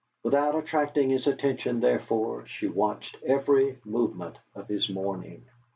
[0.23, 5.45] Without attracting his attention, therefore, she watched every movement of his morning.